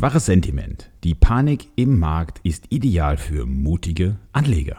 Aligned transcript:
Schwaches 0.00 0.24
Sentiment. 0.24 0.90
Die 1.04 1.14
Panik 1.14 1.68
im 1.76 1.98
Markt 1.98 2.40
ist 2.42 2.64
ideal 2.70 3.18
für 3.18 3.44
mutige 3.44 4.16
Anleger. 4.32 4.78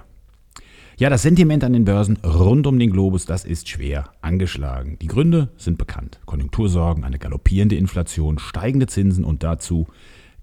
Ja, 0.97 1.11
das 1.11 1.21
Sentiment 1.21 1.63
an 1.63 1.73
den 1.73 1.85
Börsen 1.85 2.17
rund 2.25 2.65
um 2.65 2.79
den 2.79 2.89
Globus, 2.89 3.27
das 3.27 3.45
ist 3.45 3.69
schwer 3.69 4.09
angeschlagen. 4.21 4.97
Die 4.99 5.05
Gründe 5.05 5.49
sind 5.57 5.77
bekannt. 5.77 6.19
Konjunktursorgen, 6.25 7.03
eine 7.03 7.19
galoppierende 7.19 7.75
Inflation, 7.75 8.39
steigende 8.39 8.87
Zinsen 8.87 9.23
und 9.23 9.43
dazu 9.43 9.85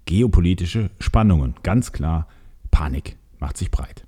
geopolitische 0.05 0.91
Spannungen. 0.99 1.55
Ganz 1.61 1.91
klar, 1.91 2.29
Panik 2.71 3.17
macht 3.37 3.57
sich 3.57 3.71
breit. 3.71 4.05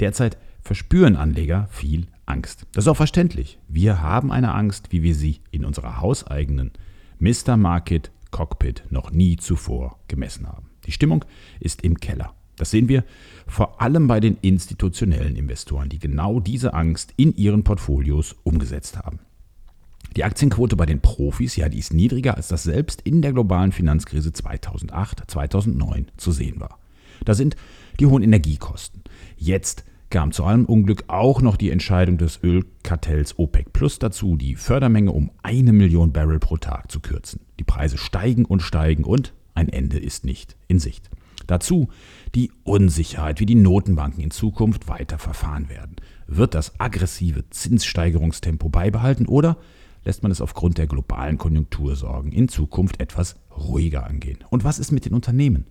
Derzeit 0.00 0.36
verspüren 0.62 1.14
Anleger 1.14 1.68
viel 1.70 2.08
Angst. 2.26 2.66
Das 2.72 2.86
ist 2.86 2.88
auch 2.88 2.96
verständlich. 2.96 3.60
Wir 3.68 4.02
haben 4.02 4.32
eine 4.32 4.52
Angst, 4.52 4.90
wie 4.90 5.04
wir 5.04 5.14
sie 5.14 5.38
in 5.52 5.64
unserer 5.64 6.00
hauseigenen 6.00 6.72
Mr. 7.20 7.56
Market 7.56 8.10
Cockpit 8.32 8.82
noch 8.90 9.12
nie 9.12 9.36
zuvor 9.36 10.00
gemessen 10.08 10.48
haben. 10.48 10.70
Die 10.86 10.92
Stimmung 10.92 11.24
ist 11.60 11.82
im 11.82 12.00
Keller. 12.00 12.34
Das 12.56 12.70
sehen 12.70 12.88
wir 12.88 13.04
vor 13.46 13.80
allem 13.80 14.08
bei 14.08 14.18
den 14.18 14.36
institutionellen 14.40 15.36
Investoren, 15.36 15.88
die 15.88 16.00
genau 16.00 16.40
diese 16.40 16.74
Angst 16.74 17.14
in 17.16 17.34
ihren 17.36 17.62
Portfolios 17.62 18.34
umgesetzt 18.42 18.98
haben. 18.98 19.20
Die 20.16 20.24
Aktienquote 20.24 20.76
bei 20.76 20.84
den 20.84 21.00
Profis, 21.00 21.56
ja, 21.56 21.68
die 21.68 21.78
ist 21.78 21.94
niedriger, 21.94 22.36
als 22.36 22.48
das 22.48 22.64
selbst 22.64 23.00
in 23.02 23.22
der 23.22 23.32
globalen 23.32 23.72
Finanzkrise 23.72 24.32
2008, 24.32 25.30
2009 25.30 26.08
zu 26.16 26.32
sehen 26.32 26.60
war. 26.60 26.78
Da 27.24 27.34
sind 27.34 27.56
die 27.98 28.06
hohen 28.06 28.22
Energiekosten. 28.22 29.02
Jetzt 29.36 29.84
kam 30.12 30.30
zu 30.30 30.44
allem 30.44 30.66
Unglück 30.66 31.04
auch 31.08 31.40
noch 31.40 31.56
die 31.56 31.70
Entscheidung 31.70 32.18
des 32.18 32.38
Ölkartells 32.44 33.38
OPEC 33.38 33.72
Plus 33.72 33.98
dazu, 33.98 34.36
die 34.36 34.56
Fördermenge 34.56 35.10
um 35.10 35.30
eine 35.42 35.72
Million 35.72 36.12
Barrel 36.12 36.38
pro 36.38 36.58
Tag 36.58 36.92
zu 36.92 37.00
kürzen. 37.00 37.40
Die 37.58 37.64
Preise 37.64 37.96
steigen 37.96 38.44
und 38.44 38.60
steigen 38.60 39.04
und 39.04 39.32
ein 39.54 39.70
Ende 39.70 39.98
ist 39.98 40.26
nicht 40.26 40.54
in 40.68 40.78
Sicht. 40.78 41.08
Dazu 41.46 41.88
die 42.34 42.52
Unsicherheit, 42.62 43.40
wie 43.40 43.46
die 43.46 43.54
Notenbanken 43.54 44.22
in 44.22 44.30
Zukunft 44.30 44.86
weiter 44.86 45.18
verfahren 45.18 45.70
werden. 45.70 45.96
Wird 46.26 46.54
das 46.54 46.78
aggressive 46.78 47.48
Zinssteigerungstempo 47.48 48.68
beibehalten 48.68 49.26
oder 49.26 49.56
lässt 50.04 50.22
man 50.22 50.30
es 50.30 50.42
aufgrund 50.42 50.76
der 50.76 50.86
globalen 50.86 51.38
Konjunktursorgen 51.38 52.32
in 52.32 52.48
Zukunft 52.48 53.00
etwas 53.00 53.36
ruhiger 53.68 54.06
angehen? 54.06 54.38
Und 54.50 54.64
was 54.64 54.78
ist 54.78 54.92
mit 54.92 55.04
den 55.04 55.14
Unternehmen? 55.14 55.66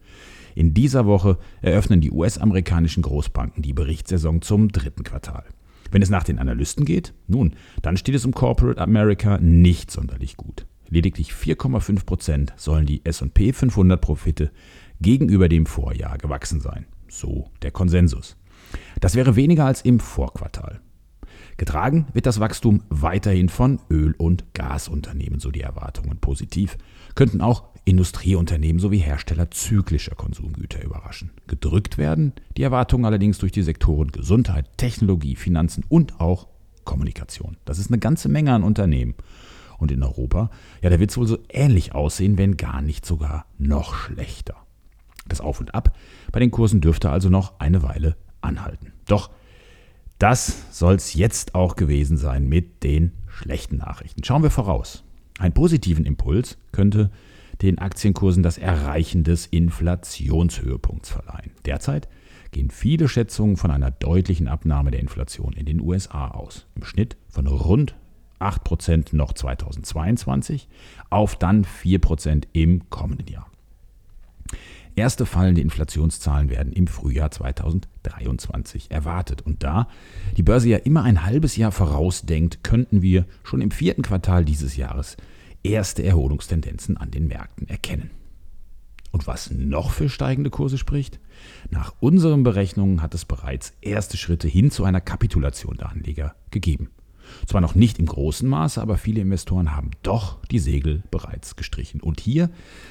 In 0.56 0.74
dieser 0.74 1.06
Woche 1.06 1.38
eröffnen 1.62 2.02
die 2.02 2.12
US-amerikanischen 2.12 3.04
Großbanken 3.04 3.64
die 3.64 3.74
Berichtssaison 3.74 4.42
zum 4.42 4.72
dritten 4.72 5.04
Quartal. 5.04 5.46
Wenn 5.92 6.02
es 6.02 6.10
nach 6.10 6.24
den 6.24 6.40
Analysten 6.40 6.86
geht, 6.86 7.14
nun, 7.28 7.54
dann 7.82 7.98
steht 7.98 8.16
es 8.16 8.26
um 8.26 8.34
Corporate 8.34 8.80
America 8.80 9.38
nicht 9.40 9.92
sonderlich 9.92 10.38
gut. 10.38 10.66
Lediglich 10.90 11.32
4,5 11.32 12.06
Prozent 12.06 12.54
sollen 12.58 12.86
die 12.86 13.06
SP 13.08 13.54
500 13.54 14.00
Profite 14.00 14.52
gegenüber 15.00 15.48
dem 15.48 15.66
Vorjahr 15.66 16.18
gewachsen 16.18 16.60
sein. 16.60 16.86
So 17.08 17.50
der 17.62 17.72
Konsensus. 17.72 18.38
Das 19.00 19.16
wäre 19.16 19.36
weniger 19.36 19.66
als 19.66 19.82
im 19.82 20.00
Vorquartal. 20.00 20.82
Getragen 21.58 22.08
wird 22.14 22.26
das 22.26 22.40
Wachstum 22.40 22.84
weiterhin 22.90 23.50
von 23.50 23.80
Öl- 23.90 24.16
und 24.18 24.54
Gasunternehmen, 24.54 25.40
so 25.40 25.52
die 25.52 25.62
Erwartungen. 25.62 26.18
Positiv 26.18 26.78
könnten 27.16 27.42
auch 27.42 27.72
Industrieunternehmen 27.84 28.80
sowie 28.80 29.00
Hersteller 29.00 29.50
zyklischer 29.52 30.16
Konsumgüter 30.16 30.84
überraschen. 30.84 31.32
Gedrückt 31.48 31.98
werden 31.98 32.34
die 32.58 32.64
Erwartungen 32.64 33.06
allerdings 33.06 33.40
durch 33.40 33.52
die 33.52 33.64
Sektoren 33.64 34.12
Gesundheit, 34.12 34.78
Technologie, 34.78 35.36
Finanzen 35.36 35.84
und 35.90 36.20
auch 36.20 36.48
Kommunikation. 36.84 37.58
Das 37.66 37.80
ist 37.80 37.90
eine 37.90 38.00
ganze 38.00 38.30
Menge 38.30 38.54
an 38.54 38.64
Unternehmen. 38.64 39.16
Und 39.78 39.92
in 39.92 40.04
Europa, 40.04 40.52
ja, 40.84 40.92
da 40.92 41.00
wird 41.00 41.10
es 41.10 41.18
wohl 41.18 41.26
so 41.26 41.40
ähnlich 41.50 41.96
aussehen, 41.96 42.38
wenn 42.38 42.56
gar 42.56 42.84
nicht 42.84 43.04
sogar 43.04 43.46
noch 43.58 43.96
schlechter. 43.96 44.56
Das 45.28 45.42
Auf 45.42 45.60
und 45.60 45.74
Ab 45.74 45.98
bei 46.32 46.40
den 46.40 46.52
Kursen 46.52 46.82
dürfte 46.82 47.10
also 47.10 47.30
noch 47.30 47.60
eine 47.60 47.82
Weile 47.82 48.16
anhalten. 48.42 48.94
Doch 49.08 49.32
das 50.22 50.68
soll 50.70 50.96
es 50.96 51.16
jetzt 51.16 51.56
auch 51.56 51.76
gewesen 51.76 52.16
sein 52.16 52.48
mit 52.48 52.84
den 52.84 53.12
schlechten 53.28 53.78
Nachrichten. 53.78 54.24
Schauen 54.24 54.44
wir 54.44 54.52
voraus. 54.52 55.04
Einen 55.40 55.54
positiven 55.54 56.06
Impuls 56.06 56.60
könnte 56.72 57.10
den 57.64 57.80
Aktienkursen 57.80 58.44
das 58.44 58.60
Erreichen 58.60 59.24
des 59.24 59.48
Inflationshöhepunkts 59.48 61.10
verleihen. 61.10 61.52
Derzeit 61.66 62.08
gehen 62.52 62.70
viele 62.70 63.08
Schätzungen 63.08 63.58
von 63.58 63.72
einer 63.72 63.90
deutlichen 63.90 64.48
Abnahme 64.48 64.92
der 64.92 65.00
Inflation 65.00 65.54
in 65.54 65.66
den 65.66 65.82
USA 65.82 66.28
aus. 66.28 66.68
Im 66.76 66.84
Schnitt 66.84 67.18
von 67.30 67.48
rund 67.48 67.96
8% 68.40 69.16
noch 69.16 69.34
2022 69.34 70.68
auf 71.10 71.36
dann 71.36 71.66
4% 71.66 72.44
im 72.54 72.90
kommenden 72.92 73.28
Jahr. 73.28 73.51
Erste 74.96 75.26
fallende 75.26 75.62
Inflationszahlen 75.62 76.50
werden 76.50 76.74
im 76.74 76.88
Frühjahr 76.88 77.32
2023 77.32 78.92
erwartet. 78.92 79.42
Und 79.42 79.64
da 79.64 79.88
die 80.38 80.44
Börse 80.44 80.70
ja 80.70 80.78
immer 80.78 81.04
ein 81.04 81.26
halbes 81.26 81.56
Jahr 81.56 81.72
vorausdenkt, 81.72 82.64
könnten 82.64 83.02
wir 83.02 83.26
schon 83.44 83.62
im 83.62 83.72
vierten 83.72 84.02
Quartal 84.02 84.44
dieses 84.44 84.76
Jahres 84.76 85.18
erste 85.64 86.04
Erholungstendenzen 86.04 86.98
an 86.98 87.12
den 87.12 87.28
Märkten 87.28 87.70
erkennen. 87.70 88.12
Und 89.12 89.28
was 89.28 89.52
noch 89.52 89.92
für 89.92 90.10
steigende 90.10 90.50
Kurse 90.50 90.78
spricht? 90.78 91.20
Nach 91.70 91.94
unseren 92.00 92.44
Berechnungen 92.44 93.02
hat 93.02 93.14
es 93.14 93.26
bereits 93.26 93.74
erste 93.82 94.18
Schritte 94.18 94.48
hin 94.48 94.72
zu 94.72 94.86
einer 94.86 95.02
Kapitulation 95.02 95.78
der 95.78 95.90
Anleger 95.90 96.36
gegeben. 96.50 96.90
Zwar 97.48 97.62
noch 97.62 97.76
nicht 97.76 98.00
im 98.00 98.06
großen 98.06 98.48
Maße, 98.48 98.82
aber 98.82 98.98
viele 98.98 99.22
Investoren 99.22 99.76
haben 99.76 99.92
doch 100.04 100.44
die 100.46 100.60
Segel 100.60 101.04
bereits 101.12 101.56
gestrichen. 101.56 102.02
Und 102.02 102.20
hier, 102.20 102.50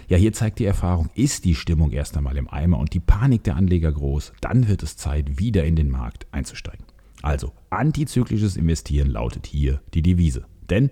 ja, 0.08 0.16
hier 0.16 0.32
zeigt 0.32 0.58
die 0.58 0.64
Erfahrung, 0.64 1.10
ist 1.14 1.44
die 1.44 1.54
Stimmung 1.54 1.90
erst 1.90 2.16
einmal 2.16 2.36
im 2.36 2.48
Eimer 2.48 2.78
und 2.78 2.94
die 2.94 3.00
Panik 3.00 3.44
der 3.44 3.56
Anleger 3.56 3.92
groß, 3.92 4.32
dann 4.40 4.68
wird 4.68 4.82
es 4.82 4.96
Zeit, 4.96 5.38
wieder 5.38 5.64
in 5.64 5.76
den 5.76 5.90
Markt 5.90 6.26
einzusteigen. 6.32 6.84
Also, 7.22 7.52
antizyklisches 7.68 8.56
Investieren 8.56 9.10
lautet 9.10 9.46
hier 9.46 9.80
die 9.94 10.02
Devise. 10.02 10.46
Denn 10.70 10.90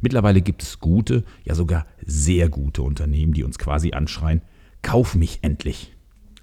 mittlerweile 0.00 0.40
gibt 0.40 0.62
es 0.62 0.78
gute, 0.78 1.24
ja 1.44 1.54
sogar 1.54 1.86
sehr 2.04 2.48
gute 2.48 2.82
Unternehmen, 2.82 3.32
die 3.32 3.42
uns 3.42 3.58
quasi 3.58 3.92
anschreien, 3.92 4.42
kauf 4.82 5.14
mich 5.14 5.40
endlich. 5.42 5.92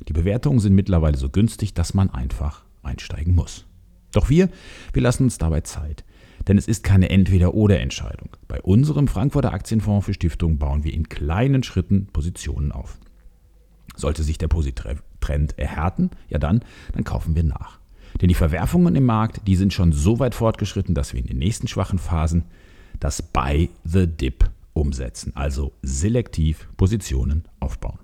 Die 0.08 0.14
Bewertungen 0.14 0.60
sind 0.60 0.76
mittlerweile 0.76 1.18
so 1.18 1.30
günstig, 1.30 1.74
dass 1.74 1.94
man 1.94 2.10
einfach 2.10 2.66
einsteigen 2.82 3.36
muss. 3.36 3.66
Doch 4.12 4.30
wir, 4.30 4.50
wir 4.92 5.02
lassen 5.02 5.24
uns 5.24 5.38
dabei 5.38 5.62
Zeit. 5.62 6.04
Denn 6.48 6.58
es 6.58 6.68
ist 6.68 6.84
keine 6.84 7.10
Entweder-oder-Entscheidung. 7.10 8.30
Bei 8.48 8.62
unserem 8.62 9.08
Frankfurter 9.08 9.54
Aktienfonds 9.54 10.06
für 10.06 10.14
Stiftungen 10.14 10.58
bauen 10.58 10.84
wir 10.84 10.94
in 10.94 11.10
kleinen 11.10 11.64
Schritten 11.64 12.08
Positionen 12.08 12.72
auf. 12.72 12.98
Sollte 13.96 14.24
sich 14.24 14.38
der 14.38 14.48
Positrend 14.48 15.58
erhärten, 15.58 16.10
ja 16.30 16.40
dann, 16.40 16.64
dann 16.94 17.04
kaufen 17.04 17.36
wir 17.36 17.44
nach. 17.44 17.80
Denn 18.22 18.30
die 18.30 18.36
Verwerfungen 18.36 18.96
im 18.96 19.06
Markt, 19.06 19.48
die 19.48 19.56
sind 19.56 19.74
schon 19.74 19.92
so 19.92 20.20
weit 20.20 20.36
fortgeschritten, 20.36 20.96
dass 20.96 21.14
wir 21.14 21.20
in 21.20 21.28
den 21.28 21.38
nächsten 21.38 21.68
schwachen 21.68 22.00
Phasen 22.00 22.46
das 23.00 23.22
Buy 23.22 23.70
the 23.84 24.08
Dip 24.08 24.50
umsetzen, 24.74 25.32
also 25.36 25.74
selektiv 25.82 26.68
Positionen 26.78 27.44
aufbauen. 27.60 28.00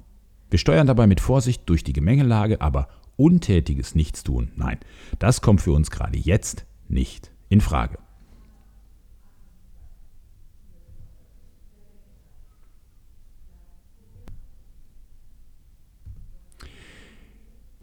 Wir 0.49 0.59
steuern 0.59 0.87
dabei 0.87 1.07
mit 1.07 1.21
Vorsicht 1.21 1.63
durch 1.67 1.83
die 1.83 1.93
Gemengelage, 1.93 2.61
aber 2.61 2.87
untätiges 3.17 3.95
Nichtstun, 3.95 4.51
nein, 4.55 4.79
das 5.19 5.41
kommt 5.41 5.61
für 5.61 5.73
uns 5.73 5.91
gerade 5.91 6.17
jetzt 6.17 6.65
nicht 6.87 7.31
in 7.49 7.61
Frage. 7.61 7.97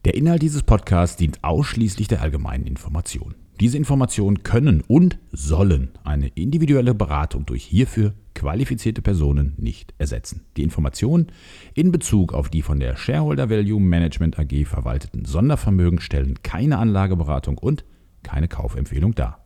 Der 0.06 0.14
Inhalt 0.14 0.40
dieses 0.40 0.62
Podcasts 0.62 1.16
dient 1.16 1.42
ausschließlich 1.42 2.06
der 2.06 2.22
allgemeinen 2.22 2.64
Information. 2.64 3.34
Diese 3.58 3.76
Informationen 3.76 4.44
können 4.44 4.84
und 4.86 5.18
sollen 5.32 5.90
eine 6.04 6.28
individuelle 6.28 6.94
Beratung 6.94 7.44
durch 7.44 7.64
hierfür 7.64 8.14
qualifizierte 8.32 9.02
Personen 9.02 9.54
nicht 9.56 9.94
ersetzen. 9.98 10.44
Die 10.56 10.62
Informationen 10.62 11.32
in 11.74 11.90
Bezug 11.90 12.34
auf 12.34 12.50
die 12.50 12.62
von 12.62 12.78
der 12.78 12.94
Shareholder 12.94 13.50
Value 13.50 13.80
Management 13.80 14.38
AG 14.38 14.66
verwalteten 14.66 15.24
Sondervermögen 15.24 15.98
stellen 15.98 16.40
keine 16.44 16.78
Anlageberatung 16.78 17.58
und 17.58 17.84
keine 18.22 18.46
Kaufempfehlung 18.46 19.16
dar. 19.16 19.45